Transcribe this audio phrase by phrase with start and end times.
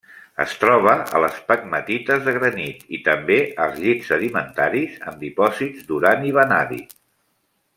[0.43, 6.83] Es troba a les pegmatites de granit, i també als llits sedimentaris amb dipòsits d'urani-vanadi.